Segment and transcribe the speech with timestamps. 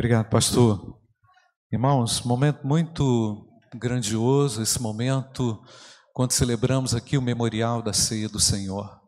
[0.00, 0.98] Obrigado, pastor.
[1.70, 5.62] Irmãos, momento muito grandioso esse momento
[6.14, 8.98] quando celebramos aqui o memorial da ceia do Senhor.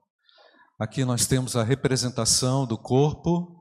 [0.78, 3.56] Aqui nós temos a representação do corpo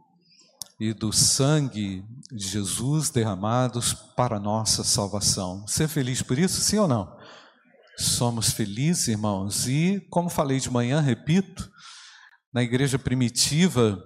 [0.77, 5.65] e do sangue de Jesus derramados para nossa salvação.
[5.69, 7.17] Ser feliz por isso, sim ou não?
[7.97, 11.71] Somos felizes, irmãos, e como falei de manhã, repito,
[12.53, 14.03] na igreja primitiva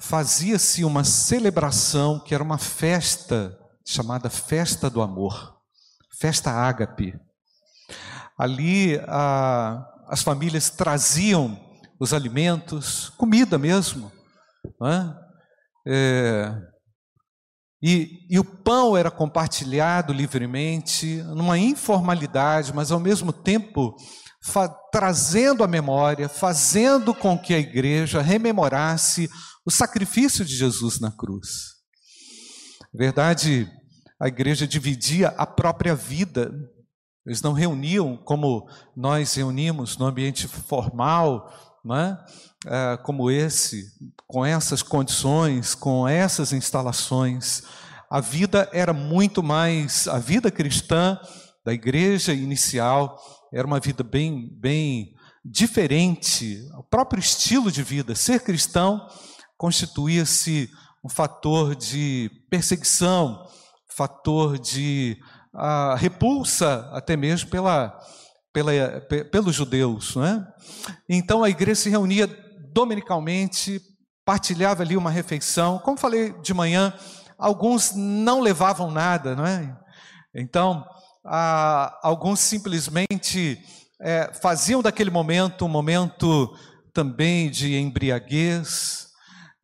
[0.00, 5.56] fazia-se uma celebração que era uma festa chamada Festa do Amor,
[6.18, 7.18] Festa Ágape.
[8.38, 11.58] Ali a, as famílias traziam
[11.98, 14.12] os alimentos, comida mesmo,
[14.82, 15.26] é?
[15.88, 16.52] É,
[17.88, 23.94] e, e o pão era compartilhado livremente, numa informalidade, mas ao mesmo tempo
[24.90, 29.30] trazendo a memória, fazendo com que a igreja rememorasse
[29.64, 31.48] o sacrifício de Jesus na cruz.
[32.92, 33.70] Na verdade,
[34.20, 36.52] a igreja dividia a própria vida.
[37.24, 41.52] Eles não reuniam como nós reunimos no ambiente formal,
[41.84, 42.18] né?
[42.18, 42.55] É,
[43.02, 43.92] como esse,
[44.26, 47.62] com essas condições, com essas instalações.
[48.10, 51.18] A vida era muito mais, a vida cristã
[51.64, 53.20] da igreja inicial
[53.52, 56.64] era uma vida bem, bem diferente.
[56.76, 59.08] O próprio estilo de vida, ser cristão,
[59.56, 60.70] constituía-se
[61.04, 63.46] um fator de perseguição,
[63.88, 65.16] fator de
[65.54, 67.98] uh, repulsa, até mesmo pela,
[68.52, 68.72] pela,
[69.30, 70.16] pelos judeus.
[70.16, 70.46] Né?
[71.08, 72.26] Então a igreja se reunia
[72.76, 73.80] dominicalmente,
[74.22, 75.78] partilhava ali uma refeição.
[75.78, 76.92] Como falei de manhã,
[77.38, 79.74] alguns não levavam nada, não é?
[80.34, 80.84] Então,
[82.02, 83.58] alguns simplesmente
[83.98, 86.54] é, faziam daquele momento um momento
[86.92, 89.06] também de embriaguez.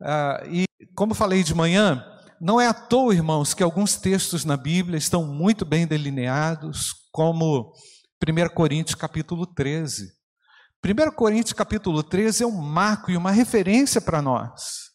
[0.01, 0.63] Ah, e,
[0.95, 2.03] como falei de manhã,
[2.41, 7.73] não é à toa, irmãos, que alguns textos na Bíblia estão muito bem delineados, como
[8.27, 10.22] 1 Coríntios capítulo 13.
[10.85, 14.91] 1 Coríntios capítulo 13 é um marco e uma referência para nós,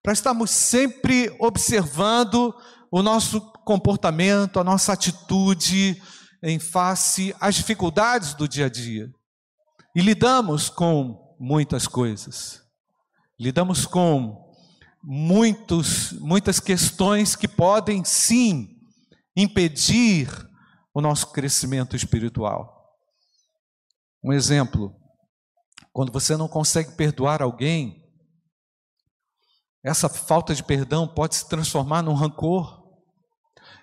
[0.00, 2.54] para estarmos sempre observando
[2.88, 6.00] o nosso comportamento, a nossa atitude
[6.40, 9.10] em face às dificuldades do dia a dia.
[9.92, 12.62] E lidamos com muitas coisas,
[13.36, 14.54] lidamos com
[15.02, 18.78] muitos, muitas questões que podem sim
[19.36, 20.28] impedir
[20.94, 22.94] o nosso crescimento espiritual.
[24.22, 24.94] Um exemplo,
[25.94, 28.04] quando você não consegue perdoar alguém,
[29.80, 32.82] essa falta de perdão pode se transformar num rancor.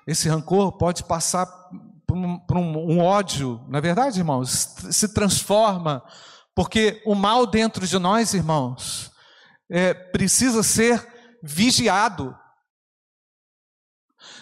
[0.05, 1.45] Esse rancor pode passar
[2.05, 3.65] por um, um, um ódio.
[3.69, 6.03] Na é verdade, irmãos, se transforma,
[6.53, 9.09] porque o mal dentro de nós, irmãos,
[9.69, 11.07] é, precisa ser
[11.41, 12.37] vigiado.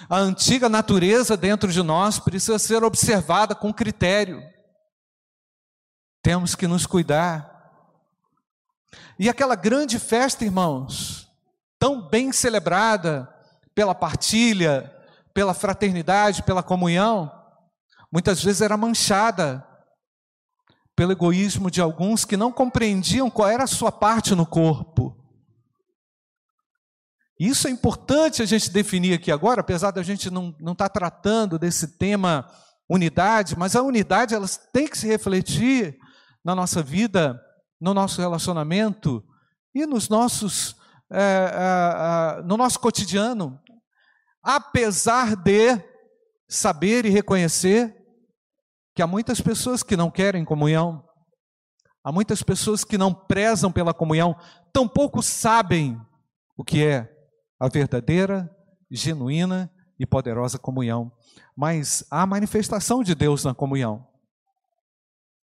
[0.09, 4.41] A antiga natureza dentro de nós precisa ser observada com critério.
[6.23, 7.58] Temos que nos cuidar.
[9.17, 11.29] E aquela grande festa, irmãos,
[11.77, 13.27] tão bem celebrada
[13.75, 14.93] pela partilha,
[15.33, 17.31] pela fraternidade, pela comunhão,
[18.11, 19.65] muitas vezes era manchada
[20.95, 25.15] pelo egoísmo de alguns que não compreendiam qual era a sua parte no corpo.
[27.39, 31.57] Isso é importante a gente definir aqui agora, apesar da gente não estar tá tratando
[31.57, 32.49] desse tema
[32.89, 35.97] unidade, mas a unidade ela tem que se refletir
[36.43, 37.39] na nossa vida
[37.79, 39.23] no nosso relacionamento
[39.73, 40.75] e nos nossos,
[41.11, 43.59] é, é, é, no nosso cotidiano,
[44.43, 45.81] apesar de
[46.47, 47.95] saber e reconhecer
[48.95, 51.07] que há muitas pessoas que não querem comunhão,
[52.03, 54.35] há muitas pessoas que não prezam pela comunhão,
[54.73, 55.99] tampouco sabem
[56.57, 57.09] o que é
[57.59, 58.49] a verdadeira,
[58.89, 61.11] genuína e poderosa comunhão.
[61.55, 64.07] Mas há manifestação de Deus na comunhão.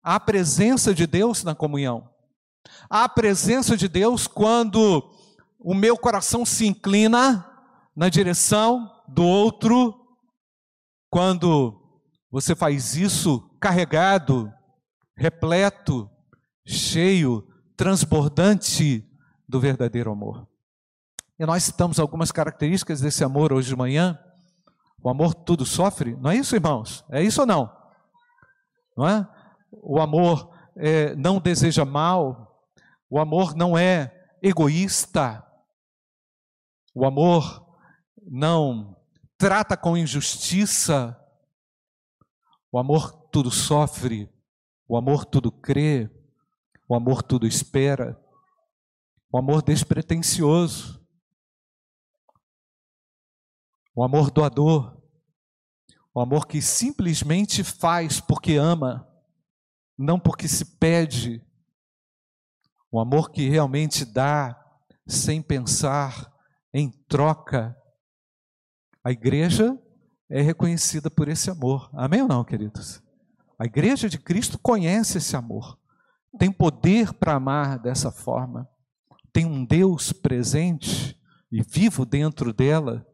[0.01, 2.09] Há presença de Deus na comunhão.
[2.89, 5.11] A presença de Deus quando
[5.59, 7.45] o meu coração se inclina
[7.95, 9.93] na direção do outro,
[11.09, 11.81] quando
[12.29, 14.51] você faz isso carregado,
[15.17, 16.09] repleto,
[16.65, 17.47] cheio,
[17.77, 19.07] transbordante
[19.47, 20.47] do verdadeiro amor.
[21.39, 24.19] E nós citamos algumas características desse amor hoje de manhã.
[25.01, 27.03] O amor tudo sofre, não é isso, irmãos?
[27.09, 27.71] É isso ou não?
[28.97, 29.27] Não é?
[29.71, 32.54] O amor é, não deseja mal,
[33.09, 35.45] o amor não é egoísta.
[36.93, 37.65] O amor
[38.21, 38.95] não
[39.37, 41.19] trata com injustiça.
[42.71, 44.29] O amor tudo sofre.
[44.87, 46.09] O amor tudo crê.
[46.87, 48.19] O amor tudo espera.
[49.31, 51.05] O amor despretensioso.
[53.95, 55.01] o amor doador,
[56.13, 59.07] o amor que simplesmente faz porque ama,
[59.97, 61.41] não porque se pede,
[62.95, 64.57] o amor que realmente dá
[65.05, 66.31] sem pensar
[66.73, 67.75] em troca.
[69.03, 69.77] A igreja
[70.29, 71.89] é reconhecida por esse amor.
[71.93, 73.03] Amém ou não, queridos?
[73.59, 75.77] A igreja de Cristo conhece esse amor,
[76.39, 78.65] tem poder para amar dessa forma,
[79.33, 81.19] tem um Deus presente
[81.51, 83.05] e vivo dentro dela,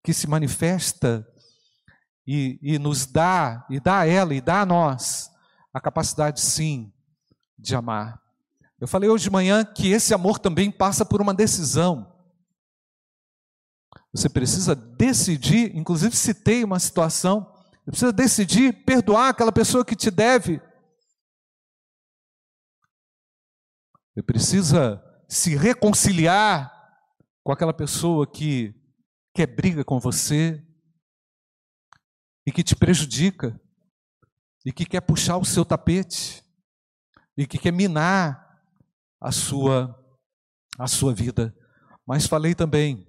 [0.00, 1.26] que se manifesta
[2.24, 5.28] e, e nos dá, e dá a ela, e dá a nós,
[5.72, 6.92] a capacidade sim
[7.58, 8.23] de amar.
[8.80, 12.12] Eu falei hoje de manhã que esse amor também passa por uma decisão.
[14.12, 17.52] Você precisa decidir, inclusive citei uma situação,
[17.84, 20.60] você precisa decidir perdoar aquela pessoa que te deve.
[24.12, 26.72] Você precisa se reconciliar
[27.42, 28.74] com aquela pessoa que
[29.34, 30.64] quer briga com você
[32.46, 33.60] e que te prejudica
[34.64, 36.42] e que quer puxar o seu tapete
[37.36, 38.43] e que quer minar
[39.24, 39.98] a sua
[40.78, 41.54] a sua vida.
[42.06, 43.08] Mas falei também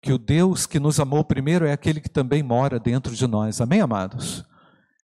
[0.00, 3.60] que o Deus que nos amou primeiro é aquele que também mora dentro de nós.
[3.60, 4.42] Amém, amados?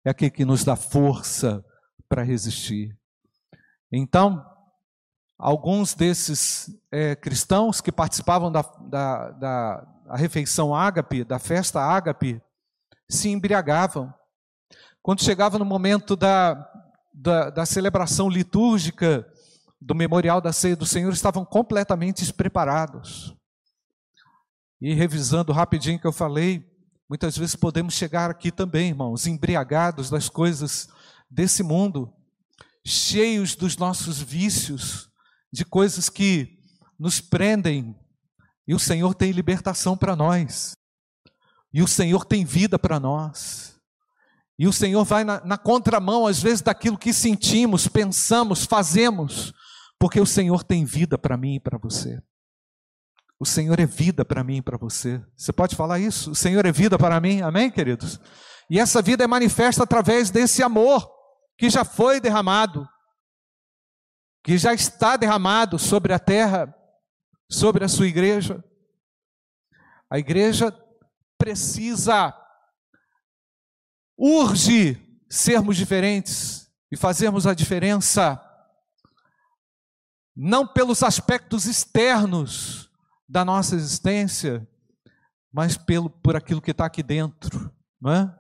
[0.06, 1.64] É aquele que nos dá força
[2.08, 2.98] para resistir.
[3.92, 4.46] Então,
[5.38, 12.42] alguns desses é, cristãos que participavam da, da, da refeição ágape, da festa ágape,
[13.10, 14.14] se embriagavam.
[15.02, 16.66] Quando chegava no momento da,
[17.14, 19.26] da, da celebração litúrgica
[19.82, 23.36] do memorial da ceia do Senhor, estavam completamente despreparados.
[24.82, 26.66] E revisando rapidinho que eu falei,
[27.08, 30.90] muitas vezes podemos chegar aqui também, irmãos, embriagados das coisas
[31.30, 32.14] desse mundo,
[32.86, 35.10] cheios dos nossos vícios,
[35.52, 36.60] de coisas que
[36.98, 37.96] nos prendem,
[38.68, 40.76] e o Senhor tem libertação para nós,
[41.74, 43.80] e o Senhor tem vida para nós,
[44.58, 49.54] e o Senhor vai na, na contramão, às vezes, daquilo que sentimos, pensamos, fazemos,
[50.00, 52.22] porque o Senhor tem vida para mim e para você.
[53.38, 55.22] O Senhor é vida para mim e para você.
[55.36, 56.32] Você pode falar isso?
[56.32, 58.20] O Senhor é vida para mim, amém, queridos?
[58.70, 61.10] E essa vida é manifesta através desse amor
[61.58, 62.88] que já foi derramado,
[64.44, 66.74] que já está derramado sobre a terra,
[67.50, 68.64] sobre a sua igreja.
[70.10, 70.74] A igreja
[71.38, 72.34] precisa,
[74.18, 74.98] urge
[75.30, 78.42] sermos diferentes e fazermos a diferença,
[80.42, 82.90] não pelos aspectos externos,
[83.30, 84.68] da nossa existência,
[85.54, 87.72] mas pelo, por aquilo que está aqui dentro,
[88.02, 88.36] não é?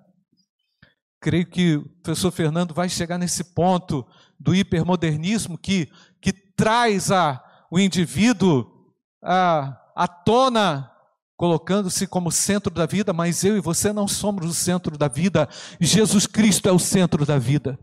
[1.22, 4.08] Creio que o professor Fernando vai chegar nesse ponto
[4.40, 5.92] do hipermodernismo que,
[6.22, 10.90] que traz a, o indivíduo à, à tona,
[11.36, 15.48] colocando-se como centro da vida, mas eu e você não somos o centro da vida,
[15.80, 17.78] Jesus Cristo é o centro da vida.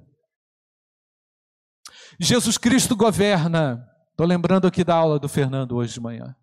[2.18, 3.86] Jesus Cristo governa.
[4.16, 6.34] Estou lembrando aqui da aula do Fernando hoje de manhã.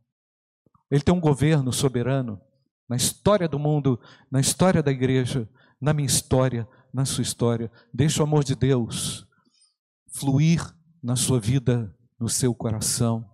[0.92, 2.40] Ele tem um governo soberano
[2.88, 4.00] na história do mundo,
[4.30, 5.50] na história da igreja,
[5.82, 7.72] na minha história, na sua história.
[7.92, 9.26] Deixa o amor de Deus
[10.08, 10.62] fluir
[11.02, 13.28] na sua vida, no seu coração.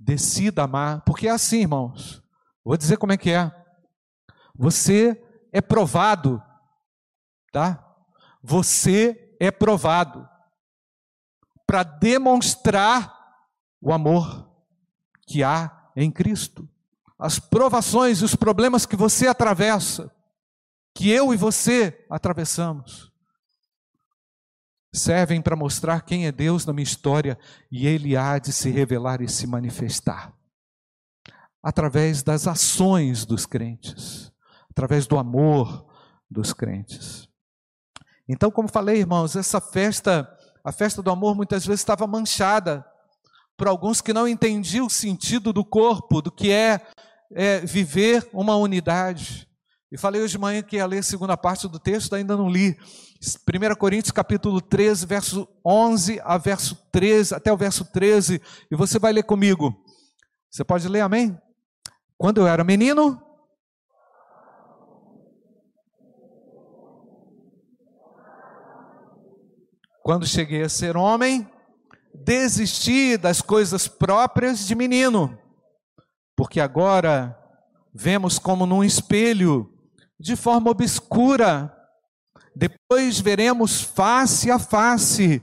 [0.00, 2.22] Decida amar, porque é assim, irmãos.
[2.64, 3.52] Vou dizer como é que é.
[4.54, 6.42] Você é provado,
[7.52, 7.94] tá?
[8.42, 10.26] Você é provado
[11.66, 13.15] para demonstrar
[13.80, 14.50] o amor
[15.26, 16.68] que há em Cristo
[17.18, 20.12] as provações e os problemas que você atravessa,
[20.94, 23.10] que eu e você atravessamos,
[24.92, 27.38] servem para mostrar quem é Deus na minha história
[27.70, 30.32] e Ele há de se revelar e se manifestar
[31.62, 34.32] através das ações dos crentes,
[34.70, 35.86] através do amor
[36.30, 37.28] dos crentes.
[38.28, 40.28] Então, como falei, irmãos, essa festa,
[40.62, 42.84] a festa do amor, muitas vezes estava manchada
[43.56, 46.80] por alguns que não entendiam o sentido do corpo, do que é
[47.32, 49.48] é, viver uma unidade.
[49.90, 52.48] E falei hoje de manhã que ia ler a segunda parte do texto, ainda não
[52.48, 52.76] li.
[53.20, 58.98] 1 Coríntios capítulo 13, verso 11 a verso 13, até o verso 13, e você
[58.98, 59.74] vai ler comigo.
[60.50, 61.36] Você pode ler, amém?
[62.18, 63.20] Quando eu era menino,
[70.02, 71.48] quando cheguei a ser homem,
[72.24, 75.38] desisti das coisas próprias de menino
[76.36, 77.36] porque agora
[77.94, 79.72] vemos como num espelho,
[80.20, 81.74] de forma obscura,
[82.54, 85.42] depois veremos face a face.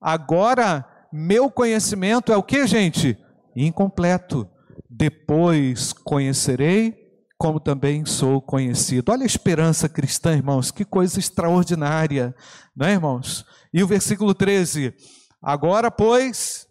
[0.00, 3.18] Agora, meu conhecimento é o que, gente?
[3.54, 4.48] Incompleto.
[4.88, 7.00] Depois conhecerei
[7.38, 9.10] como também sou conhecido.
[9.10, 12.34] Olha a esperança cristã, irmãos, que coisa extraordinária,
[12.74, 13.44] não é, irmãos?
[13.74, 14.94] E o versículo 13:
[15.42, 16.68] Agora, pois,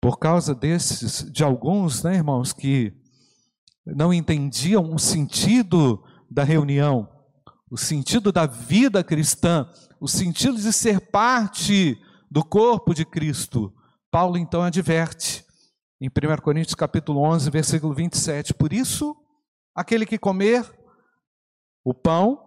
[0.00, 2.94] por causa desses, de alguns, né, irmãos, que
[3.84, 7.06] não entendiam o sentido da reunião,
[7.70, 9.68] o sentido da vida cristã,
[10.00, 12.00] o sentido de ser parte
[12.30, 13.70] do corpo de Cristo.
[14.10, 15.43] Paulo então adverte
[16.00, 19.16] em 1 Coríntios capítulo 11, versículo 27, por isso
[19.74, 20.64] aquele que comer
[21.84, 22.40] o pão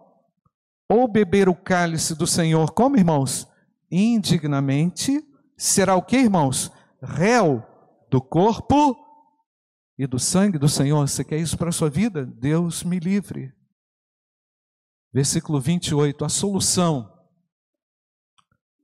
[0.88, 3.46] ou beber o cálice do Senhor, como irmãos,
[3.90, 5.22] indignamente,
[5.56, 6.72] será o que, irmãos?
[7.02, 7.62] réu
[8.10, 8.96] do corpo
[9.98, 11.06] e do sangue do Senhor.
[11.06, 12.24] Você quer isso para a sua vida?
[12.24, 13.52] Deus me livre.
[15.12, 17.12] Versículo 28, a solução.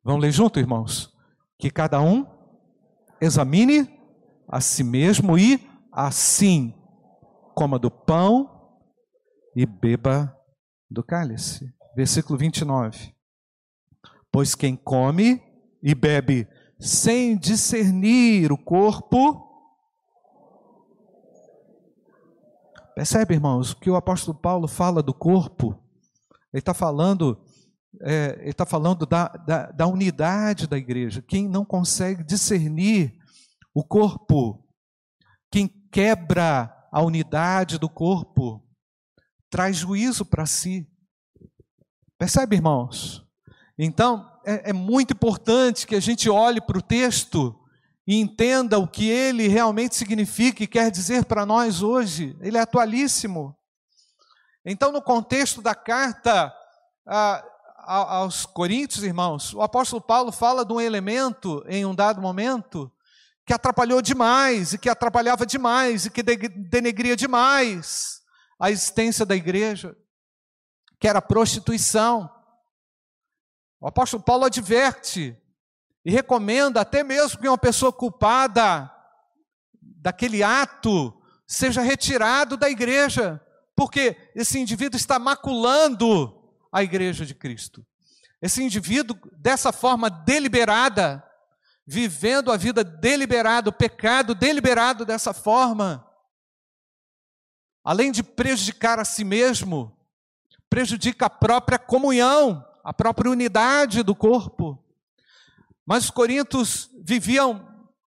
[0.03, 1.13] Vamos ler junto, irmãos?
[1.59, 2.27] Que cada um
[3.21, 3.89] examine
[4.49, 6.75] a si mesmo e assim
[7.55, 8.51] coma do pão
[9.55, 10.37] e beba
[10.91, 11.73] do cálice.
[11.97, 13.15] Versículo 29.
[14.31, 15.41] Pois quem come
[15.83, 16.49] e bebe
[16.79, 19.43] sem discernir o corpo.
[22.95, 25.79] Percebe, irmãos, que o apóstolo Paulo fala do corpo,
[26.53, 27.41] ele está falando,
[28.03, 31.23] é, ele está falando da, da, da unidade da igreja.
[31.23, 33.17] Quem não consegue discernir
[33.75, 34.65] o corpo,
[35.51, 38.65] quem quebra a unidade do corpo,
[39.51, 40.89] traz juízo para si.
[42.17, 43.27] Percebe, irmãos?
[43.77, 47.59] Então, é, é muito importante que a gente olhe para o texto
[48.07, 52.37] e entenda o que ele realmente significa e quer dizer para nós hoje.
[52.41, 53.57] Ele é atualíssimo.
[54.65, 56.55] Então, no contexto da carta
[57.07, 57.45] a,
[57.87, 62.91] aos Coríntios, irmãos, o apóstolo Paulo fala de um elemento em um dado momento
[63.47, 68.23] que atrapalhou demais e que atrapalhava demais e que denegria demais
[68.59, 69.97] a existência da igreja,
[70.99, 72.31] que era a prostituição.
[73.81, 75.37] O apóstolo Paulo adverte
[76.05, 78.91] e recomenda até mesmo que uma pessoa culpada
[79.81, 81.13] daquele ato
[81.47, 83.41] seja retirado da igreja,
[83.75, 87.85] porque esse indivíduo está maculando a igreja de Cristo.
[88.41, 91.24] Esse indivíduo, dessa forma deliberada,
[91.87, 96.07] vivendo a vida deliberada, o pecado deliberado dessa forma,
[97.85, 99.97] além de prejudicar a si mesmo,
[100.69, 104.79] prejudica a própria comunhão a própria unidade do corpo.
[105.87, 107.67] Mas os coríntios viviam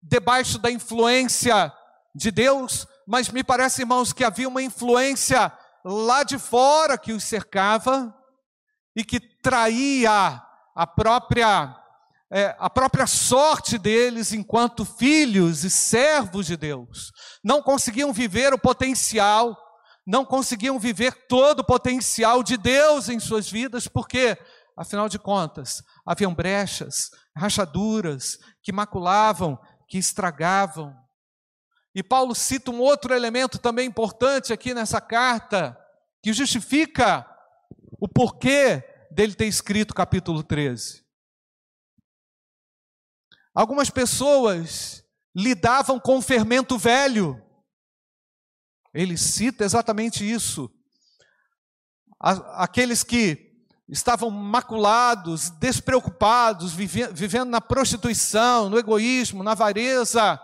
[0.03, 1.73] debaixo da influência
[2.13, 5.51] de Deus, mas me parece, irmãos, que havia uma influência
[5.85, 8.13] lá de fora que os cercava
[8.93, 10.41] e que traía
[10.75, 11.75] a própria
[12.31, 17.11] é, a própria sorte deles enquanto filhos e servos de Deus.
[17.43, 19.57] Não conseguiam viver o potencial,
[20.05, 24.37] não conseguiam viver todo o potencial de Deus em suas vidas, porque
[24.77, 30.95] Afinal de contas, haviam brechas, rachaduras que maculavam, que estragavam.
[31.95, 35.75] E Paulo cita um outro elemento também importante aqui nessa carta,
[36.21, 37.25] que justifica
[37.99, 41.03] o porquê dele ter escrito capítulo 13.
[43.57, 45.03] Algumas pessoas
[45.35, 47.43] lidavam com fermento velho.
[48.93, 50.71] Ele cita exatamente isso.
[52.19, 60.39] Aqueles que estavam maculados, despreocupados, vivendo na prostituição, no egoísmo, na avareza,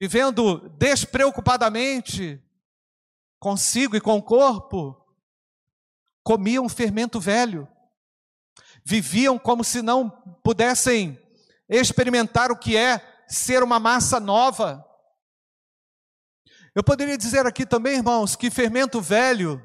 [0.00, 2.42] vivendo despreocupadamente
[3.38, 4.96] consigo e com o corpo,
[6.22, 7.68] comiam fermento velho,
[8.82, 10.08] viviam como se não
[10.42, 11.22] pudessem
[11.80, 14.84] experimentar o que é ser uma massa nova.
[16.74, 19.62] Eu poderia dizer aqui também, irmãos, que fermento velho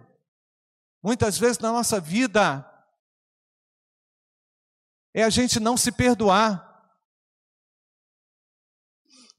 [1.01, 2.65] Muitas vezes na nossa vida
[5.13, 6.65] é a gente não se perdoar.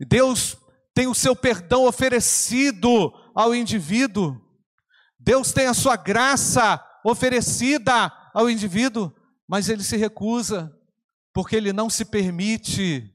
[0.01, 0.57] Deus
[0.95, 4.41] tem o seu perdão oferecido ao indivíduo.
[5.19, 9.15] Deus tem a sua graça oferecida ao indivíduo,
[9.47, 10.75] mas ele se recusa,
[11.33, 13.13] porque ele não se permite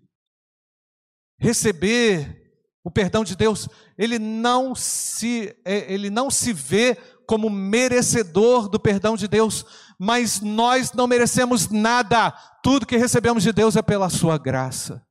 [1.37, 2.43] receber
[2.83, 3.67] o perdão de Deus.
[3.97, 6.95] Ele não se é, ele não se vê
[7.27, 9.65] como merecedor do perdão de Deus,
[9.99, 12.31] mas nós não merecemos nada,
[12.61, 15.05] tudo que recebemos de Deus é pela Sua graça.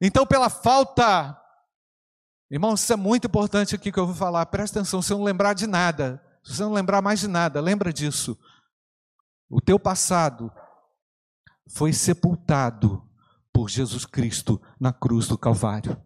[0.00, 1.36] Então, pela falta,
[2.50, 5.24] irmãos, isso é muito importante aqui que eu vou falar, presta atenção, se você não
[5.24, 8.38] lembrar de nada, se você não lembrar mais de nada, lembra disso.
[9.48, 10.52] O teu passado
[11.68, 13.08] foi sepultado
[13.52, 16.00] por Jesus Cristo na cruz do Calvário.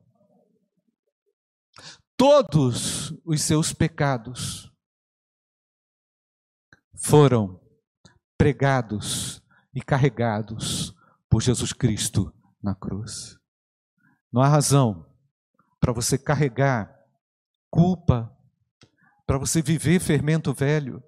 [2.16, 4.72] Todos os seus pecados
[6.94, 7.60] foram
[8.38, 9.42] pregados
[9.74, 10.94] e carregados
[11.28, 12.32] por Jesus Cristo
[12.62, 13.38] na cruz.
[14.32, 15.06] Não há razão
[15.80, 16.96] para você carregar
[17.70, 18.32] culpa,
[19.26, 21.02] para você viver fermento velho,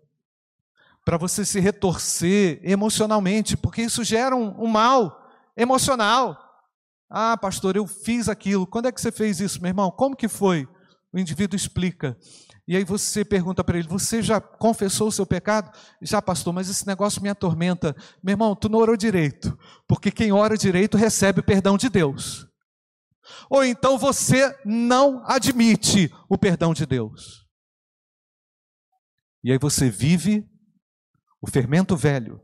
[1.05, 6.39] para você se retorcer emocionalmente, porque isso gera um, um mal emocional.
[7.11, 8.67] Ah, pastor, eu fiz aquilo.
[8.67, 9.91] Quando é que você fez isso, meu irmão?
[9.91, 10.67] Como que foi?
[11.13, 12.17] O indivíduo explica.
[12.67, 15.71] E aí você pergunta para ele: Você já confessou o seu pecado?
[16.01, 17.95] Já, pastor, mas esse negócio me atormenta.
[18.23, 19.57] Meu irmão, tu não orou direito,
[19.87, 22.49] porque quem ora direito recebe o perdão de Deus.
[23.49, 27.45] Ou então você não admite o perdão de Deus.
[29.43, 30.47] E aí você vive
[31.45, 32.41] o fermento velho,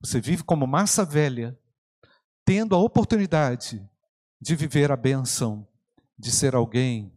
[0.00, 1.58] você vive como massa velha,
[2.46, 3.84] tendo a oportunidade
[4.40, 5.66] de viver a bênção,
[6.16, 7.12] de ser alguém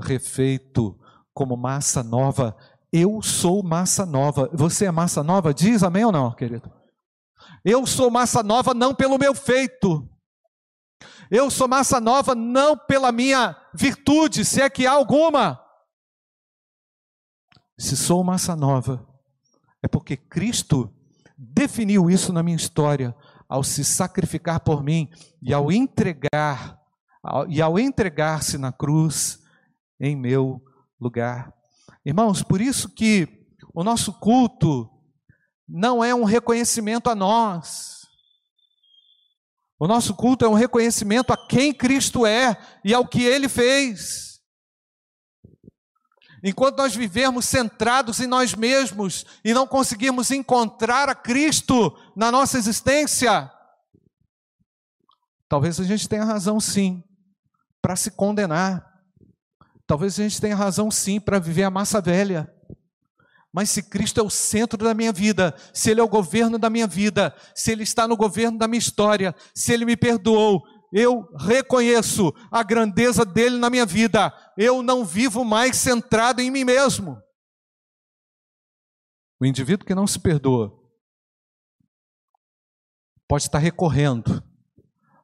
[0.00, 0.98] refeito
[1.34, 2.56] como massa nova.
[2.90, 4.48] Eu sou massa nova.
[4.54, 5.52] Você é massa nova?
[5.52, 6.72] Diz amém ou não, querido?
[7.62, 10.08] Eu sou massa nova não pelo meu feito.
[11.30, 15.62] Eu sou massa nova não pela minha virtude, se é que há alguma.
[17.78, 19.06] Se sou massa nova,
[19.86, 20.92] é porque Cristo
[21.38, 23.14] definiu isso na minha história
[23.48, 25.08] ao se sacrificar por mim
[25.40, 26.80] e ao entregar
[27.48, 29.42] e ao entregar-se na cruz
[30.00, 30.60] em meu
[31.00, 31.52] lugar.
[32.04, 34.90] Irmãos, por isso que o nosso culto
[35.68, 38.06] não é um reconhecimento a nós.
[39.78, 44.35] O nosso culto é um reconhecimento a quem Cristo é e ao que ele fez.
[46.48, 52.56] Enquanto nós vivermos centrados em nós mesmos e não conseguirmos encontrar a Cristo na nossa
[52.56, 53.50] existência,
[55.48, 57.02] talvez a gente tenha razão sim
[57.82, 58.86] para se condenar.
[59.88, 62.48] Talvez a gente tenha razão sim para viver a massa velha.
[63.52, 66.70] Mas se Cristo é o centro da minha vida, se Ele é o governo da
[66.70, 71.28] minha vida, se Ele está no governo da minha história, se Ele me perdoou, eu
[71.36, 77.20] reconheço a grandeza dele na minha vida, eu não vivo mais centrado em mim mesmo.
[79.40, 80.74] O indivíduo que não se perdoa
[83.28, 84.42] pode estar recorrendo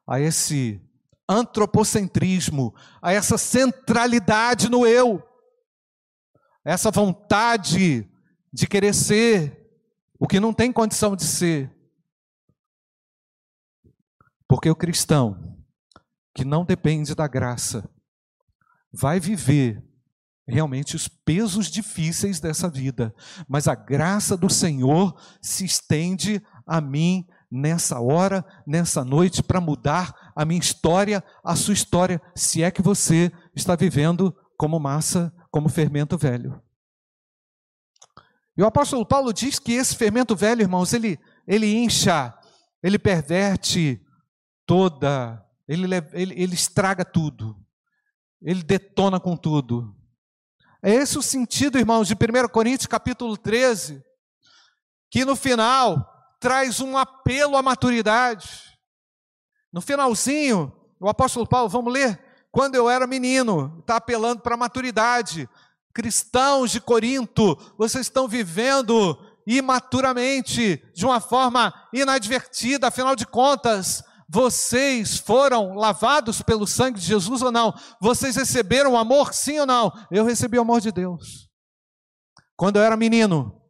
[0.07, 0.81] a esse
[1.27, 5.23] antropocentrismo, a essa centralidade no eu,
[6.65, 8.09] essa vontade
[8.51, 9.59] de querer ser
[10.19, 11.73] o que não tem condição de ser.
[14.47, 15.52] Porque o cristão
[16.33, 17.89] que não depende da graça,
[18.91, 19.83] vai viver
[20.47, 23.13] realmente os pesos difíceis dessa vida,
[23.47, 30.33] mas a graça do Senhor se estende a mim nessa hora, nessa noite, para mudar
[30.35, 35.69] a minha história, a sua história, se é que você está vivendo como massa, como
[35.69, 36.61] fermento velho.
[38.57, 42.33] E o apóstolo Paulo diz que esse fermento velho, irmãos, ele, ele incha,
[42.81, 44.01] ele perverte
[44.65, 47.57] toda ele, ele, ele estraga tudo.
[48.41, 49.95] Ele detona com tudo.
[50.81, 54.03] É esse o sentido, irmãos, de 1 Coríntios capítulo 13,
[55.09, 56.09] que no final
[56.41, 58.77] traz um apelo à maturidade.
[59.71, 62.19] No finalzinho, o apóstolo Paulo, vamos ler?
[62.51, 65.49] Quando eu era menino, está apelando para a maturidade.
[65.93, 75.17] Cristãos de Corinto, vocês estão vivendo imaturamente, de uma forma inadvertida, afinal de contas, vocês
[75.17, 77.73] foram lavados pelo sangue de Jesus ou não?
[78.01, 79.91] Vocês receberam amor, sim ou não?
[80.09, 81.49] Eu recebi o amor de Deus.
[82.55, 83.61] Quando eu era menino,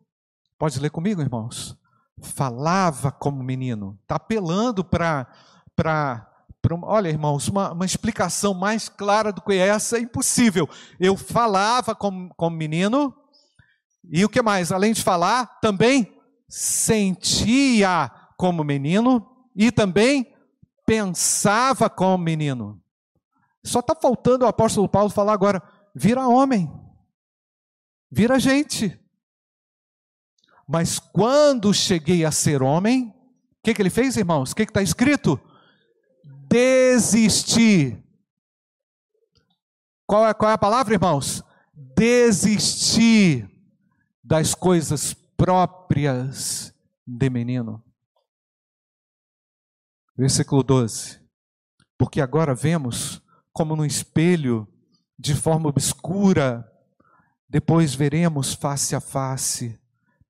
[0.57, 1.77] pode ler comigo, irmãos?
[2.21, 5.27] Falava como menino, está apelando para.
[6.83, 10.69] Olha, irmãos, uma, uma explicação mais clara do que essa é impossível.
[10.99, 13.13] Eu falava como, como menino,
[14.09, 14.71] e o que mais?
[14.71, 16.13] Além de falar, também
[16.47, 20.32] sentia como menino e também
[20.85, 22.81] pensava como menino.
[23.63, 25.61] Só está faltando o apóstolo Paulo falar agora:
[25.95, 26.71] vira homem,
[28.11, 28.99] vira gente.
[30.67, 34.51] Mas quando cheguei a ser homem, o que, que ele fez, irmãos?
[34.51, 35.39] O que está escrito?
[36.47, 38.01] Desisti.
[40.05, 41.43] Qual é, qual é a palavra, irmãos?
[41.73, 43.49] Desistir
[44.23, 46.73] das coisas próprias
[47.05, 47.83] de menino.
[50.15, 51.19] Versículo 12.
[51.97, 53.21] Porque agora vemos
[53.51, 54.67] como no espelho,
[55.17, 56.67] de forma obscura,
[57.47, 59.79] depois veremos face a face.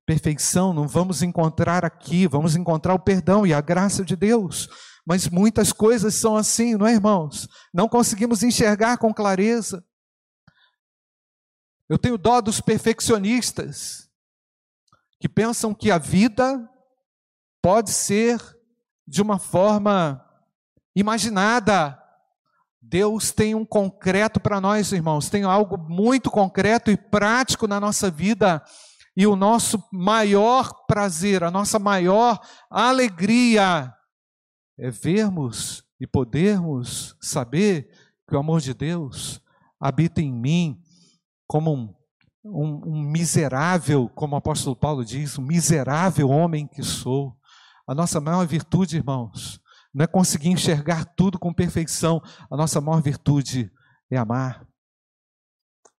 [0.06, 4.68] perfeição não vamos encontrar aqui, vamos encontrar o perdão e a graça de Deus.
[5.06, 7.48] Mas muitas coisas são assim, não é, irmãos?
[7.72, 9.84] Não conseguimos enxergar com clareza.
[11.88, 14.08] Eu tenho dó dos perfeccionistas
[15.18, 16.68] que pensam que a vida
[17.62, 18.38] pode ser
[19.06, 20.24] de uma forma
[20.94, 21.98] imaginada.
[22.80, 28.10] Deus tem um concreto para nós, irmãos, tem algo muito concreto e prático na nossa
[28.10, 28.62] vida.
[29.16, 33.92] E o nosso maior prazer, a nossa maior alegria
[34.78, 37.88] é vermos e podermos saber
[38.28, 39.40] que o amor de Deus
[39.80, 40.80] habita em mim
[41.46, 41.94] como um,
[42.44, 47.36] um, um miserável, como o apóstolo Paulo diz, um miserável homem que sou.
[47.86, 49.60] A nossa maior virtude, irmãos,
[49.92, 52.20] não é conseguir enxergar tudo com perfeição.
[52.50, 53.70] A nossa maior virtude
[54.10, 54.66] é amar.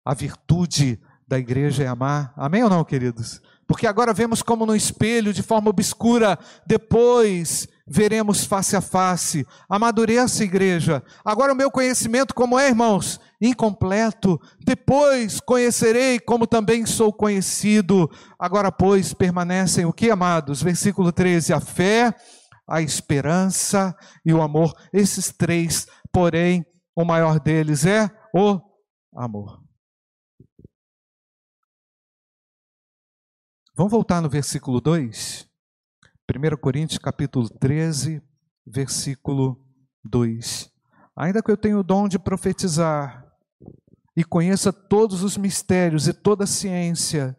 [0.04, 2.32] A virtude da igreja é amar.
[2.36, 3.40] Amém ou não, queridos?
[3.66, 9.46] Porque agora vemos como no espelho, de forma obscura, depois veremos face a face.
[9.68, 11.02] Amadureça, igreja.
[11.24, 13.20] Agora o meu conhecimento, como é, irmãos?
[13.40, 14.40] Incompleto.
[14.64, 18.10] Depois conhecerei como também sou conhecido.
[18.38, 20.62] Agora, pois, permanecem o que, amados?
[20.62, 22.14] Versículo 13: a fé
[22.68, 24.74] a esperança e o amor.
[24.92, 28.60] Esses três, porém, o maior deles é o
[29.14, 29.62] amor.
[33.74, 35.46] Vamos voltar no versículo 2?
[36.28, 38.20] 1 Coríntios capítulo 13,
[38.66, 39.64] versículo
[40.04, 40.68] 2.
[41.14, 43.24] Ainda que eu tenha o dom de profetizar
[44.16, 47.38] e conheça todos os mistérios e toda a ciência,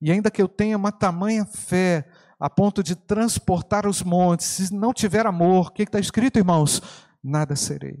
[0.00, 4.72] e ainda que eu tenha uma tamanha fé a ponto de transportar os montes, se
[4.72, 6.80] não tiver amor, o que está escrito, irmãos?
[7.22, 7.98] Nada serei.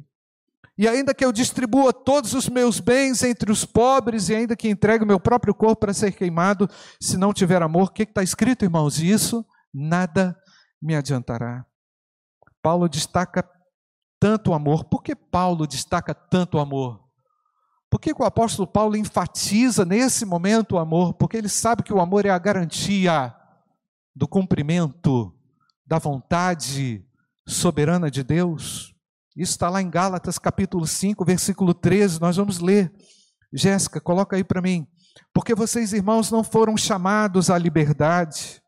[0.78, 4.68] E ainda que eu distribua todos os meus bens entre os pobres, e ainda que
[4.68, 8.22] entregue o meu próprio corpo para ser queimado, se não tiver amor, o que está
[8.22, 9.00] escrito, irmãos?
[9.00, 10.38] Isso nada
[10.80, 11.64] me adiantará.
[12.62, 13.48] Paulo destaca
[14.18, 14.84] tanto o amor.
[14.84, 17.02] Por que Paulo destaca tanto o amor?
[17.90, 21.14] Por que o apóstolo Paulo enfatiza nesse momento o amor?
[21.14, 23.34] Porque ele sabe que o amor é a garantia
[24.14, 25.34] do cumprimento
[25.84, 27.04] da vontade
[27.48, 28.94] soberana de Deus.
[29.36, 32.92] Isso está lá em Gálatas capítulo 5, versículo 13, nós vamos ler.
[33.52, 34.86] Jéssica, coloca aí para mim.
[35.34, 38.62] Porque vocês, irmãos, não foram chamados à liberdade.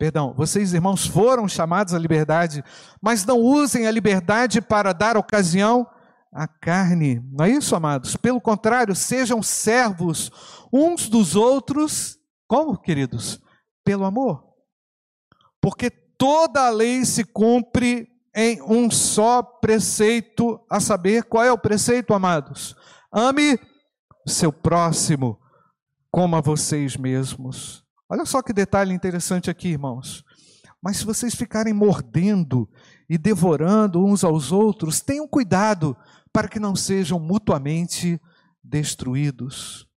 [0.00, 2.64] Perdão, vocês, irmãos, foram chamados à liberdade,
[3.00, 5.86] mas não usem a liberdade para dar ocasião
[6.32, 7.22] à carne.
[7.30, 8.16] Não é isso, amados?
[8.16, 10.32] Pelo contrário, sejam servos
[10.72, 12.18] uns dos outros.
[12.48, 13.40] Como, queridos?
[13.90, 14.44] pelo amor.
[15.60, 21.58] Porque toda a lei se cumpre em um só preceito, a saber, qual é o
[21.58, 22.76] preceito, amados?
[23.12, 23.58] Ame
[24.24, 25.40] seu próximo
[26.10, 27.79] como a vocês mesmos.
[28.10, 30.24] Olha só que detalhe interessante aqui, irmãos.
[30.82, 32.68] Mas se vocês ficarem mordendo
[33.08, 35.96] e devorando uns aos outros, tenham cuidado
[36.32, 38.20] para que não sejam mutuamente
[38.62, 39.88] destruídos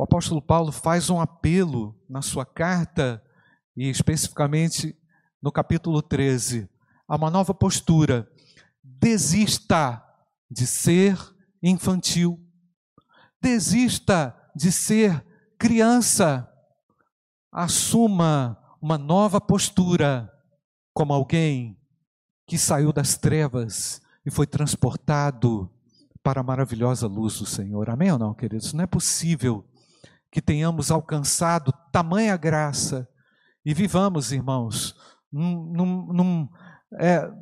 [0.00, 3.22] o apóstolo Paulo faz um apelo na sua carta,
[3.76, 4.96] e especificamente
[5.42, 6.66] no capítulo 13,
[7.06, 8.26] a uma nova postura.
[8.82, 10.02] Desista
[10.50, 11.18] de ser
[11.62, 12.40] infantil.
[13.42, 15.24] Desista de ser
[15.58, 16.46] criança.
[17.50, 20.30] Assuma uma nova postura
[20.92, 21.80] como alguém
[22.46, 25.70] que saiu das trevas e foi transportado
[26.22, 27.88] para a maravilhosa luz do Senhor.
[27.88, 28.74] Amém ou não, queridos?
[28.74, 29.66] Não é possível
[30.30, 33.08] que tenhamos alcançado tamanha graça
[33.64, 34.94] e vivamos, irmãos,
[35.32, 36.48] num, num,
[36.98, 37.32] é,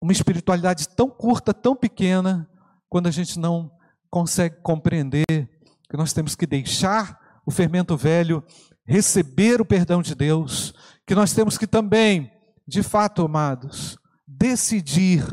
[0.00, 2.50] uma espiritualidade tão curta, tão pequena,
[2.88, 3.70] quando a gente não
[4.10, 5.55] consegue compreender
[5.96, 8.44] que nós temos que deixar o fermento velho,
[8.84, 10.74] receber o perdão de Deus,
[11.06, 12.30] que nós temos que também,
[12.68, 15.24] de fato, amados, decidir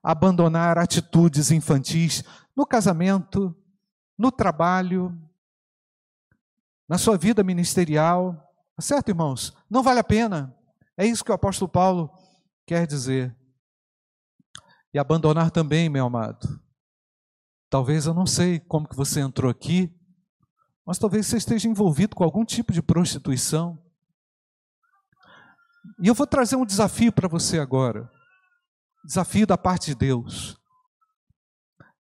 [0.00, 2.22] abandonar atitudes infantis
[2.56, 3.52] no casamento,
[4.16, 5.12] no trabalho,
[6.88, 8.32] na sua vida ministerial.
[8.76, 9.52] Tá certo, irmãos?
[9.68, 10.56] Não vale a pena.
[10.96, 12.12] É isso que o apóstolo Paulo
[12.64, 13.36] quer dizer.
[14.94, 16.60] E abandonar também, meu amado.
[17.68, 19.92] Talvez eu não sei como que você entrou aqui,
[20.86, 23.78] mas talvez você esteja envolvido com algum tipo de prostituição.
[26.02, 28.10] E eu vou trazer um desafio para você agora.
[29.04, 30.56] Desafio da parte de Deus.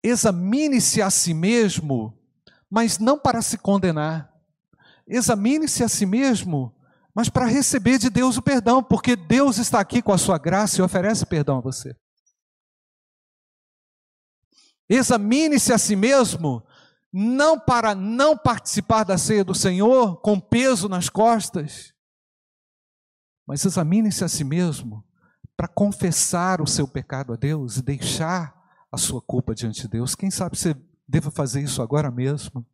[0.02, 2.18] Examine-se a si mesmo,
[2.70, 4.32] mas não para se condenar.
[5.06, 6.74] Examine-se a si mesmo,
[7.14, 10.80] mas para receber de Deus o perdão, porque Deus está aqui com a sua graça
[10.80, 11.94] e oferece perdão a você.
[14.88, 16.64] Examine-se a si mesmo,
[17.12, 21.92] não para não participar da ceia do Senhor com peso nas costas,
[23.46, 25.04] mas examine-se a si mesmo
[25.56, 28.54] para confessar o seu pecado a Deus e deixar
[28.92, 30.14] a sua culpa diante de Deus.
[30.14, 32.64] Quem sabe você deva fazer isso agora mesmo?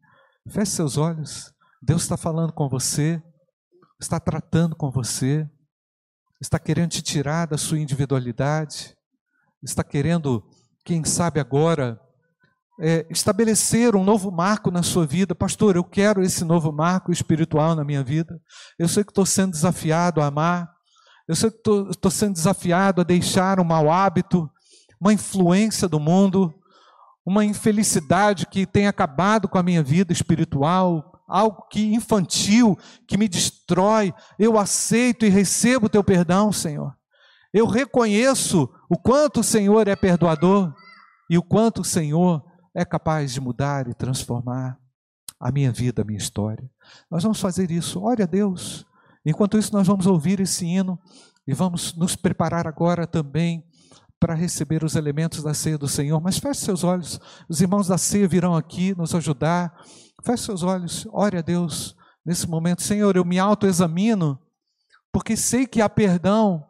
[0.48, 1.52] Feche seus olhos.
[1.82, 3.22] Deus está falando com você,
[4.00, 5.48] está tratando com você,
[6.40, 8.96] está querendo te tirar da sua individualidade,
[9.62, 10.46] está querendo,
[10.84, 12.00] quem sabe agora,
[12.78, 15.34] é, estabelecer um novo marco na sua vida.
[15.34, 18.40] Pastor, eu quero esse novo marco espiritual na minha vida.
[18.78, 20.70] Eu sei que estou sendo desafiado a amar.
[21.26, 21.58] Eu sei que
[21.90, 24.48] estou sendo desafiado a deixar um mau hábito,
[25.00, 26.54] uma influência do mundo,
[27.24, 33.26] uma infelicidade que tem acabado com a minha vida espiritual, algo que infantil, que me
[33.26, 34.14] destrói.
[34.38, 36.94] Eu aceito e recebo o teu perdão, Senhor.
[37.52, 40.72] Eu reconheço o quanto o Senhor é perdoador
[41.28, 42.44] e o quanto o Senhor
[42.76, 44.78] é capaz de mudar e transformar
[45.40, 46.70] a minha vida, a minha história.
[47.10, 48.02] Nós vamos fazer isso.
[48.02, 48.84] Ore a Deus.
[49.24, 50.98] Enquanto isso, nós vamos ouvir esse hino
[51.48, 53.64] e vamos nos preparar agora também
[54.20, 56.20] para receber os elementos da ceia do Senhor.
[56.20, 57.18] Mas feche seus olhos.
[57.48, 59.74] Os irmãos da ceia virão aqui nos ajudar.
[60.22, 61.08] Feche seus olhos.
[61.12, 62.82] Ore a Deus nesse momento.
[62.82, 64.38] Senhor, eu me autoexamino
[65.10, 66.62] porque sei que há perdão.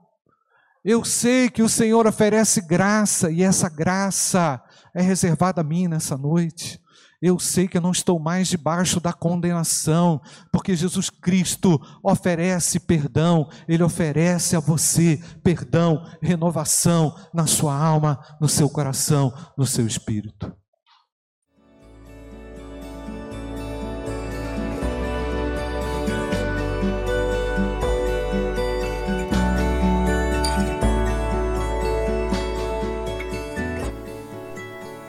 [0.85, 4.63] Eu sei que o Senhor oferece graça e essa graça
[4.97, 6.81] é reservada a mim nessa noite.
[7.21, 13.49] Eu sei que eu não estou mais debaixo da condenação, porque Jesus Cristo oferece perdão,
[13.69, 20.51] Ele oferece a você perdão, renovação na sua alma, no seu coração, no seu espírito.